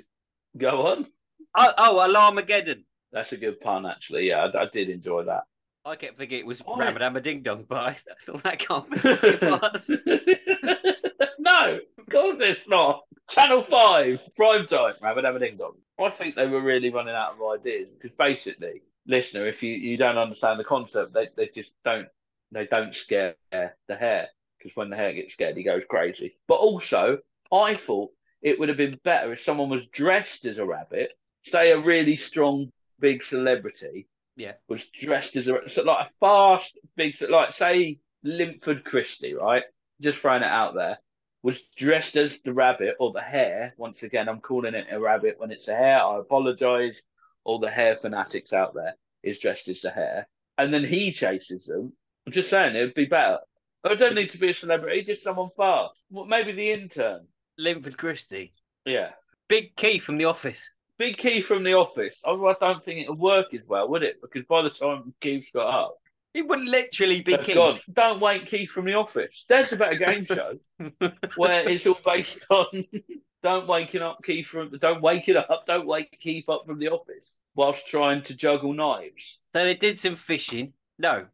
[0.57, 1.07] Go on.
[1.55, 2.83] oh, oh Alarmageddon.
[3.11, 4.27] That's a good pun, actually.
[4.29, 5.43] Yeah, I, I did enjoy that.
[5.85, 8.97] I kept thinking it was Oh, Ramadama Ding Dong, but I thought that can't be
[8.97, 9.89] what it was.
[11.39, 13.01] no, of course it's not.
[13.29, 15.73] Channel 5, prime time, Abba Ding Dong.
[15.99, 19.97] I think they were really running out of ideas because basically, listener, if you, you
[19.97, 22.07] don't understand the concept, they, they just don't
[22.51, 26.37] they don't scare the hare because when the hare gets scared, he goes crazy.
[26.47, 27.17] But also,
[27.51, 28.11] I thought
[28.43, 32.17] it would have been better if someone was dressed as a rabbit, say a really
[32.17, 34.53] strong big celebrity, Yeah.
[34.67, 39.63] was dressed as a so like a fast big like say Linford Christie, right?
[40.01, 40.99] Just throwing it out there,
[41.41, 43.73] was dressed as the rabbit or the hare.
[43.77, 46.01] Once again, I'm calling it a rabbit when it's a hare.
[46.03, 47.01] I apologise.
[47.45, 50.27] All the hare fanatics out there is dressed as the hare,
[50.57, 51.91] and then he chases them.
[52.25, 53.39] I'm just saying it would be better.
[53.83, 56.05] I don't need to be a celebrity, just someone fast.
[56.09, 57.27] Well, maybe the intern.
[57.57, 58.53] Linford Christie.
[58.85, 59.11] Yeah.
[59.47, 60.69] Big Keith from The Office.
[60.99, 62.21] Big Keith from the office.
[62.23, 64.21] Oh, I don't think it'll work as well, would it?
[64.21, 65.97] Because by the time Keith's got up,
[66.33, 67.83] It would literally be they've Keith.
[67.91, 69.45] Don't wake Keith from the office.
[69.49, 70.59] There's a better game show
[71.35, 72.85] where it's all based on
[73.43, 76.89] don't waking up Keith from don't wake it up, don't wake Keith up from the
[76.89, 79.39] office whilst trying to juggle knives.
[79.49, 80.73] So they did some fishing.
[80.97, 81.25] No.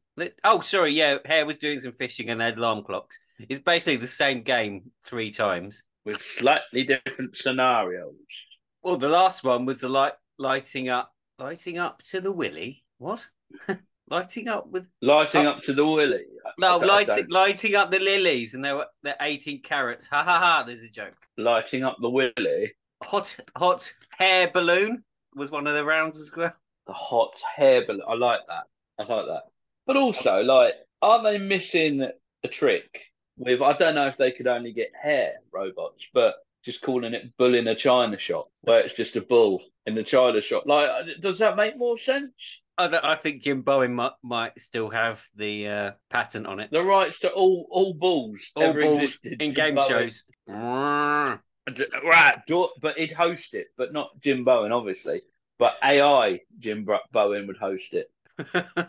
[0.44, 0.92] Oh, sorry.
[0.92, 3.20] Yeah, Hare was doing some fishing and they had alarm clocks.
[3.48, 5.84] It's basically the same game three times.
[6.10, 8.16] With slightly different scenarios.
[8.82, 12.84] Well, the last one was the light lighting up, lighting up to the willy.
[12.98, 13.26] What?
[14.10, 15.52] lighting up with Lighting Oh.
[15.52, 16.26] up to the willy.
[16.58, 20.08] no, lighting lighting up the lilies, and they were they're eighteen carats.
[20.08, 20.64] Ha ha ha!
[20.66, 21.14] There's a joke.
[21.38, 22.74] lighting up the willy.
[23.04, 25.04] Hot hot hare balloon
[25.36, 26.54] was one of the rounds as well.
[26.88, 28.02] The hot hare balloon.
[28.08, 28.64] I like that.
[28.98, 29.44] I like that.
[29.86, 32.08] But also, like, are they missing
[32.44, 33.09] a trick
[33.40, 33.62] with?
[33.62, 37.56] I don't know if they could only get hare robots, but just calling it bull
[37.56, 40.64] in a china shop, where it's just a bull in the china shop.
[40.66, 40.90] Like,
[41.22, 42.62] does that make more sense?
[42.78, 46.70] I, I think Jim Bowen might, might still have the uh, patent on it.
[46.72, 49.90] The rights to all all bulls All ever balls existed in Jim game Bowen.
[49.90, 50.24] shows.
[50.48, 52.38] Right,
[52.82, 55.22] but he'd host it, but not Jim Bowen, obviously.
[55.60, 58.10] But AI Jim Bowen would host it.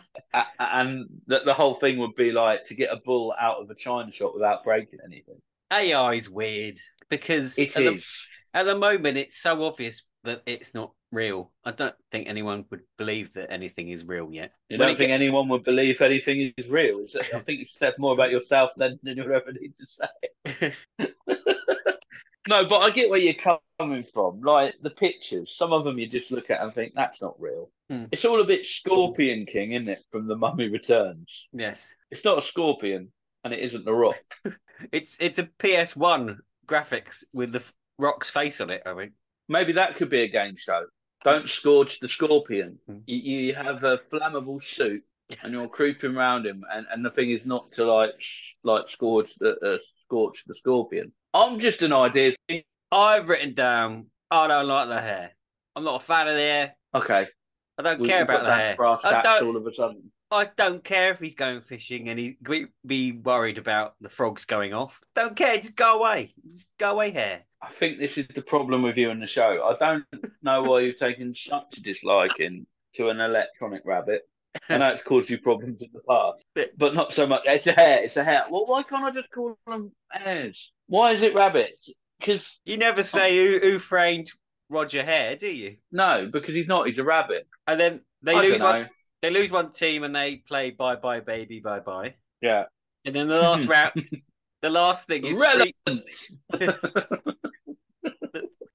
[0.59, 3.75] And the, the whole thing would be like to get a bull out of a
[3.75, 5.41] china shop without breaking anything.
[5.73, 6.77] AI is weird
[7.09, 8.01] because It at, the,
[8.53, 11.51] at the moment it's so obvious that it's not real.
[11.65, 14.53] I don't think anyone would believe that anything is real yet.
[14.69, 16.99] You When don't think get- anyone would believe anything is real?
[16.99, 20.73] Is I think you said more about yourself than, than you ever need to say.
[22.47, 24.41] no, but I get where you're coming from.
[24.41, 27.69] Like the pictures, some of them you just look at and think that's not real.
[27.89, 28.05] Hmm.
[28.11, 29.99] It's all a bit Scorpion King, isn't it?
[30.11, 31.47] From The Mummy Returns.
[31.53, 33.11] Yes, It's not a scorpion,
[33.43, 34.21] and it isn't the Rock.
[34.91, 37.63] it's it's a PS1 graphics with the
[37.97, 38.81] Rock's face on it.
[38.85, 39.13] I think.
[39.47, 40.85] Maybe that could be a game show.
[41.23, 42.79] Don't scorch the scorpion.
[42.87, 42.97] Hmm.
[43.05, 45.03] You, you have a flammable suit,
[45.43, 48.89] and you're creeping around him, and, and the thing is not to like sh- like
[48.89, 51.11] scorch the uh, scorch the scorpion.
[51.33, 52.33] I'm just an idea.
[52.91, 54.07] I've written down.
[54.29, 55.31] I don't like the hare.
[55.75, 56.75] I'm not a fan of the hare.
[56.93, 57.27] Okay,
[57.77, 58.75] I don't we- care about the hare.
[58.81, 59.47] I don't.
[59.47, 60.11] all of a sudden.
[60.33, 62.35] I don't care if he's going fishing and he's
[62.87, 65.01] be worried about the frogs going off.
[65.13, 65.57] Don't care.
[65.57, 66.33] Just go away.
[66.53, 67.41] Just go away, hare.
[67.61, 69.61] I think this is the problem with you and the show.
[69.63, 70.05] I don't
[70.41, 72.65] know why you've taken such a disliking
[72.95, 74.21] to an electronic rabbit.
[74.69, 76.45] I know it's caused you problems in the past,
[76.77, 77.43] but not so much.
[77.45, 78.03] It's a hare.
[78.03, 78.45] It's a hare.
[78.49, 80.71] Well, why can't I just call them hares?
[80.87, 81.93] Why is it rabbits?
[82.19, 84.29] Because You never say who, who framed
[84.69, 85.77] Roger Hare, do you?
[85.91, 86.87] no, because he's not.
[86.87, 87.47] He's a rabbit.
[87.67, 88.89] And then they I lose one.
[89.21, 92.15] They lose one team and they play bye bye baby bye bye.
[92.41, 92.65] Yeah.
[93.05, 93.91] And then the last round,
[94.61, 95.73] the last thing is Relevant.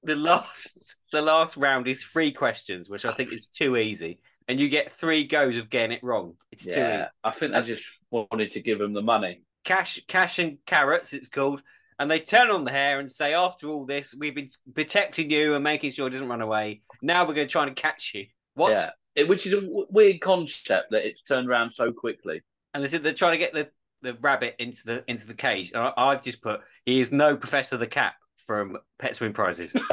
[0.03, 4.59] the last the last round is three questions, which I think is too easy, and
[4.59, 6.35] you get three goes of getting it wrong.
[6.51, 6.79] It's too easy.
[6.79, 9.41] yeah, I think they just wanted to give him the money.
[9.63, 11.61] Cash, cash and carrots, it's called.
[11.99, 15.55] And they turn on the hare and say, after all this, we've been protecting you
[15.55, 16.81] and making sure it doesn't run away.
[17.01, 18.27] Now we're going to try and catch you.
[18.53, 18.71] What?
[18.71, 22.41] Yeah, it, which is a w- weird concept that it's turned around so quickly.
[22.73, 23.69] And they said they're trying to get the,
[24.03, 25.71] the rabbit into the into the cage.
[25.73, 28.13] And I, I've just put, he is no Professor the Cat
[28.45, 29.73] from Pets Win Prizes.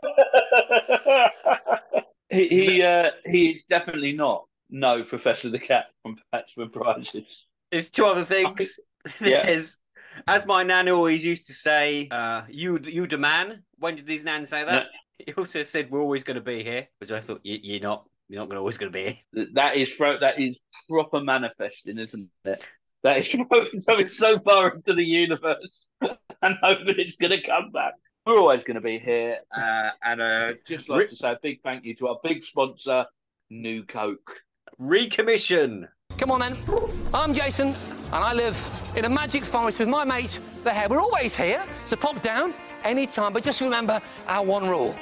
[2.31, 4.45] he he, uh, he is definitely not.
[4.71, 6.17] No, Professor the Cat from
[6.57, 7.47] with Prizes.
[7.71, 8.79] There's two other things.
[9.21, 9.45] Yeah.
[9.45, 9.77] There's,
[10.27, 13.63] as my nan always used to say, uh, you you the man.
[13.79, 14.87] When did these nan say that?
[15.19, 18.07] He also said we're always going to be here, which I thought "You- you're not.
[18.29, 19.47] You're not gonna, always going to be here.
[19.53, 22.65] That is that is proper manifesting, isn't it?
[23.03, 23.29] That is
[23.87, 27.93] going so far into the universe and hoping it's going to come back.
[28.27, 31.61] We're always going to be here, uh, and uh, just like to say a big
[31.61, 33.05] thank you to our big sponsor,
[33.51, 34.37] New Coke.
[34.81, 35.89] Recommission.
[36.17, 36.57] Come on then.
[37.13, 38.57] I'm Jason, and I live
[38.97, 40.89] in a magic forest with my mate, the hare.
[40.89, 43.35] We're always here, so pop down anytime.
[43.35, 44.97] But just remember our one rule: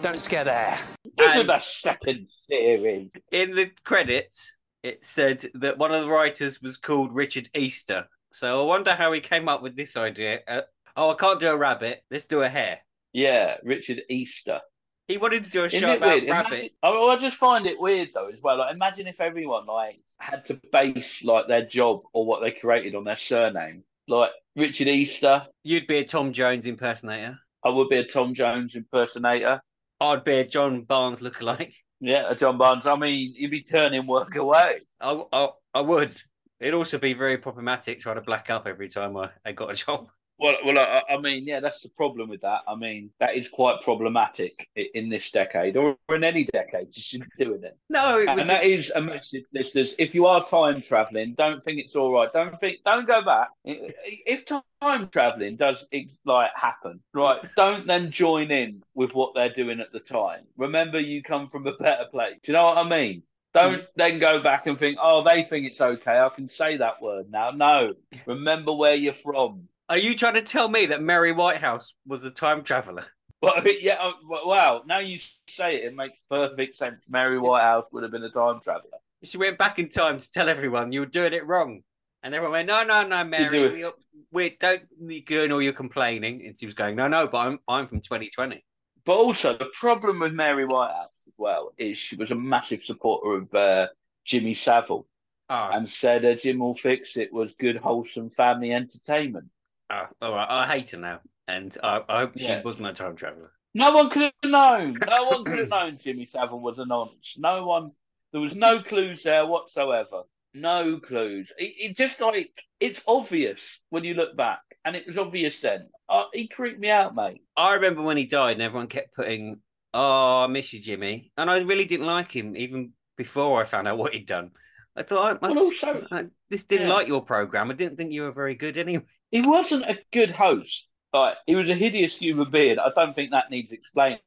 [0.00, 0.78] don't scare the hare.
[1.18, 3.10] Give it a second series.
[3.30, 8.06] In the credits, it said that one of the writers was called Richard Easter.
[8.32, 10.40] So I wonder how he came up with this idea.
[10.48, 10.62] Uh,
[10.96, 12.02] oh, I can't do a rabbit.
[12.10, 12.80] Let's do a hare.
[13.12, 14.60] Yeah, Richard Easter.
[15.08, 16.30] He wanted to do a Isn't show about weird?
[16.30, 16.52] rabbit.
[16.52, 18.58] Imagine- I, I just find it weird though as well.
[18.58, 22.94] Like, imagine if everyone like had to base like their job or what they created
[22.94, 23.84] on their surname.
[24.08, 27.38] Like Richard Easter, You'd be a Tom Jones impersonator.
[27.64, 29.60] I would be a Tom Jones impersonator.
[30.00, 31.72] I'd be a John Barnes lookalike.
[32.00, 32.84] Yeah, a John Barnes.
[32.84, 34.80] I mean, you'd be turning work away.
[35.00, 36.14] I, I, I would.
[36.60, 39.74] It'd also be very problematic trying to black up every time I, I got a
[39.74, 40.08] job.
[40.38, 42.62] Well, well, I, I mean, yeah, that's the problem with that.
[42.66, 46.88] I mean, that is quite problematic in this decade or in any decade.
[46.94, 47.78] You should be doing it.
[47.88, 49.94] No, it was and that is a message, listeners.
[49.98, 52.32] If you are time traveling, don't think it's all right.
[52.32, 52.78] Don't think.
[52.84, 53.48] Don't go back.
[53.64, 55.86] If time traveling does
[56.24, 57.40] like happen, right?
[57.56, 60.44] Don't then join in with what they're doing at the time.
[60.56, 62.34] Remember, you come from a better place.
[62.42, 63.22] Do you know what I mean?
[63.54, 63.86] Don't mm.
[63.94, 66.18] then go back and think, oh, they think it's okay.
[66.18, 67.52] I can say that word now.
[67.52, 67.94] No,
[68.26, 69.68] remember where you're from.
[69.88, 73.04] Are you trying to tell me that Mary Whitehouse was a time traveller?
[73.42, 73.96] Well, yeah.
[74.00, 74.82] uh, Wow.
[74.86, 75.18] Now you
[75.48, 77.04] say it, it makes perfect sense.
[77.08, 78.98] Mary Whitehouse would have been a time traveler.
[79.22, 81.82] She went back in time to tell everyone you were doing it wrong.
[82.22, 83.90] And everyone went, no, no, no, Mary, we,
[84.32, 86.46] we don't need you doing all your complaining.
[86.46, 88.64] And she was going, no, no, but I'm, I'm from 2020.
[89.04, 93.42] But also, the problem with Mary Whitehouse as well is she was a massive supporter
[93.42, 93.88] of uh,
[94.24, 95.06] Jimmy Savile
[95.50, 99.46] Oh, and said uh, Jim will fix it was good, wholesome family entertainment.
[99.90, 100.46] Oh, all right.
[100.48, 101.20] I hate her now.
[101.46, 102.62] And I, I hope she Yeah.
[102.62, 103.52] wasn't a time traveller.
[103.74, 104.96] No one could have known.
[105.06, 107.34] No one could have known Jimmy Savile was a nonce.
[107.38, 107.90] No one.
[108.32, 110.22] There was no clues there whatsoever.
[110.54, 111.52] No clues.
[111.58, 115.88] It, it just like it's obvious when you look back, and it was obvious then.
[116.08, 117.42] Uh, he creeped me out, mate.
[117.56, 119.60] I remember when he died and everyone kept putting,
[119.92, 121.32] oh, I miss you, Jimmy.
[121.36, 124.50] And I really didn't like him even before I found out what he'd done.
[124.96, 126.94] I thought, I, I, Well, also- I just didn't Yeah.
[126.94, 127.70] like your program.
[127.70, 129.04] I didn't think you were very good anyway.
[129.30, 130.90] He wasn't a good host.
[131.12, 132.78] Like he was a hideous human being.
[132.78, 134.18] I don't think that needs explaining.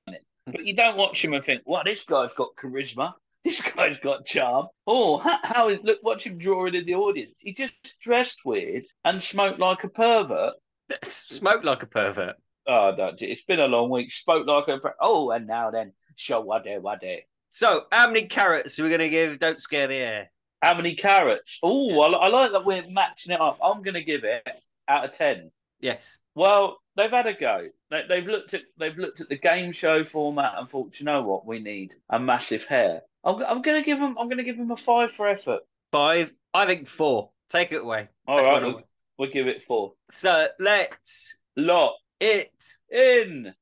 [0.46, 3.14] But you don't watch him and think, "Well, this guy's got charisma.
[3.44, 6.00] This guy's got charm." Oh, how, how is look?
[6.04, 7.38] Watch him drawing in the audience.
[7.40, 10.54] He just dressed weird and smoked like a pervert.
[11.04, 12.36] Smoked like a pervert.
[12.66, 13.22] Oh, don't.
[13.22, 14.12] It's been a long week.
[14.12, 14.80] Spoke like a.
[14.80, 17.26] per- Oh, and now then, show what day, what day.
[17.50, 20.32] So, how many carrots are we going to give Don't Scare the Hare?
[20.62, 21.60] How many carrots?
[21.64, 23.60] Oh, I, I like that we're matching it up.
[23.64, 24.44] I'm going to give it
[24.88, 25.52] out of ten.
[25.80, 26.20] Yes.
[26.36, 27.68] Well, they've had a go.
[27.92, 31.22] They, they've looked at they've looked at the game show format and thought, you know
[31.22, 33.02] what, we need a massive hare.
[33.24, 34.16] I'm, I'm going to give them.
[34.20, 35.62] I'm to give them a five for effort.
[35.92, 36.34] Five.
[36.54, 37.32] I think four.
[37.50, 38.08] Take it away.
[38.28, 38.84] All right, we'll, away.
[39.18, 39.94] we'll give it four.
[40.12, 42.52] So, let's lock it
[42.90, 43.54] in.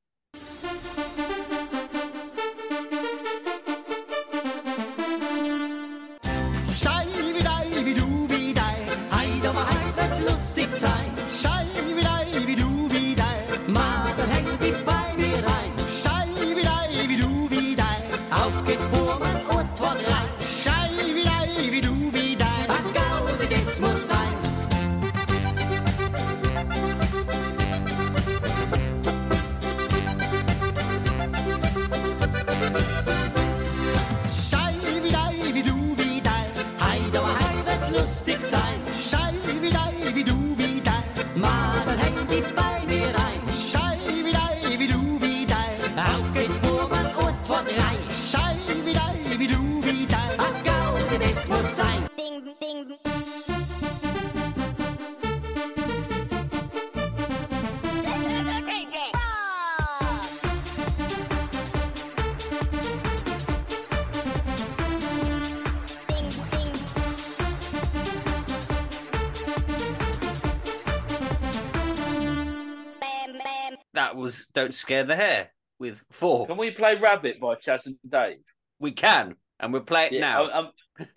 [74.16, 76.46] That was Don't Scare the Hare with four.
[76.46, 78.38] Can we play Rabbit by Chas and Dave?
[78.80, 80.44] We can, and we'll play it Yeah, now.
[80.46, 80.70] I- I'm-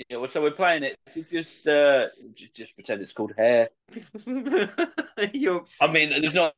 [0.09, 0.97] yeah, well, so we're playing it.
[1.13, 3.69] to Just, uh, just, just pretend it's called Hare.
[4.27, 6.53] I mean, there's not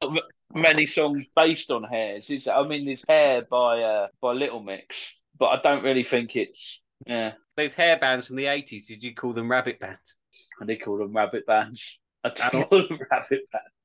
[0.51, 2.27] many songs based on hares.
[2.31, 2.47] Is?
[2.47, 6.81] I mean, there's Hair by uh, by Little Mix, but I don't really think it's
[7.05, 7.33] Yeah.
[7.55, 10.15] Those hair bands from the 80s, did you call them rabbit bands?
[10.59, 11.99] I did call them rabbit bands.
[12.23, 12.65] I them
[13.11, 13.75] rabbit bands.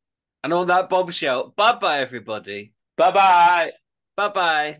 [0.47, 2.72] And on that bombshell, bye bye, everybody.
[2.97, 3.72] Bye bye.
[4.16, 4.78] Bye bye.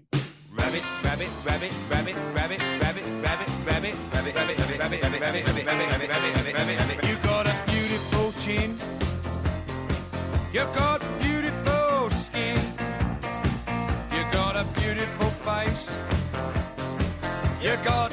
[0.53, 5.67] Rabbit, rabbit, rabbit, rabbit, rabbit, rabbit, rabbit, rabbit, rabbit, rabbit, rabbit, rabbit, rabbit, rabbit, rabbit,
[5.67, 7.09] rabbit, rabbit, rabbit, rabbit.
[7.09, 8.79] You got a beautiful chin.
[10.53, 12.59] You got beautiful skin.
[14.13, 15.99] You got a beautiful face.
[17.61, 18.13] You got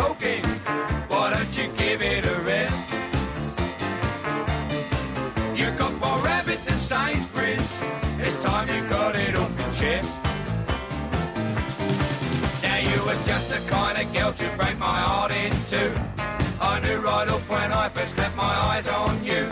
[0.00, 0.44] talking.
[1.12, 2.80] Why don't you give it a rest?
[5.60, 7.70] You got more rabbit than Sainsbury's.
[8.24, 10.10] It's time you got it off your chest.
[12.62, 15.92] Now you was just the kind of girl to break my heart in two.
[16.72, 19.44] I knew right off when I first clapped my eyes on you.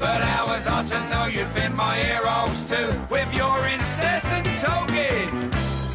[0.00, 2.88] But how was to know you'd been my heroes too?
[3.08, 5.28] With your incessant talking,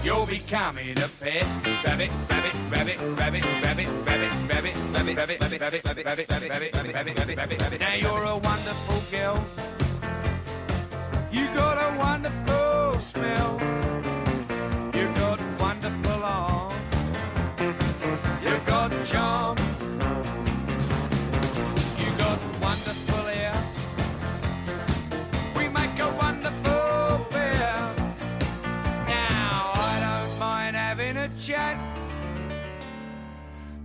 [0.04, 1.60] you're becoming a pest.
[1.86, 7.16] Rabbit, rabbit, rabbit, rabbit, rabbit, rabbit, rabbit, rabbit, rabbit, rabbit, rabbit, rabbit, rabbit, rabbit, rabbit,
[7.18, 7.80] rabbit, rabbit, rabbit.
[7.80, 9.44] Now you're a wonderful girl.
[11.32, 13.60] You got a wonderful smell.
[14.94, 16.74] You got wonderful arms.
[18.44, 19.41] You got charm.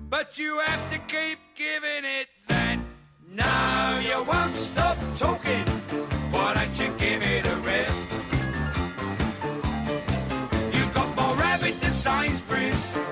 [0.08, 2.78] But you have to keep giving it that.
[3.32, 5.66] Now you won't stop talking.
[6.30, 8.06] Why don't you give it a rest?
[10.74, 13.05] You've got more rabbit than Sainsbury's.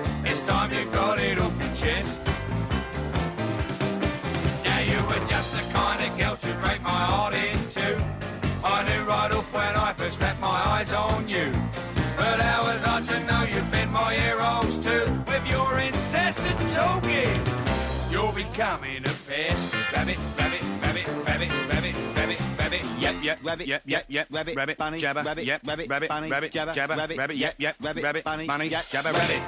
[23.05, 26.27] Yep, yep, rabbit, yep, yep, yep, rabbit, rabbit, bunny, jabber, rabbit, yep, rabbit, rabbit, bunny,
[26.27, 29.41] rabbit, jabber, rabbit, rabbit, yep, yep, rabbit, rabbit, bunny, bunny, jabber, rabbit.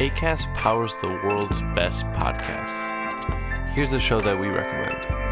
[0.00, 2.88] ACAST powers the world's best podcasts.
[3.74, 5.31] Here's a show that we recommend.